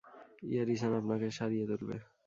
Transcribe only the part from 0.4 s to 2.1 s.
ইয়েরি-সান আপনাকে সারিয়ে তুলবে।